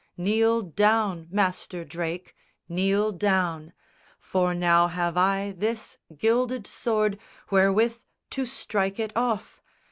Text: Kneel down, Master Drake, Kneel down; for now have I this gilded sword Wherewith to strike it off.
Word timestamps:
Kneel 0.17 0.63
down, 0.63 1.27
Master 1.29 1.85
Drake, 1.85 2.35
Kneel 2.67 3.11
down; 3.11 3.71
for 4.19 4.55
now 4.55 4.87
have 4.87 5.15
I 5.15 5.51
this 5.55 5.99
gilded 6.17 6.65
sword 6.65 7.19
Wherewith 7.51 7.99
to 8.31 8.47
strike 8.47 8.97
it 8.97 9.13
off. 9.15 9.61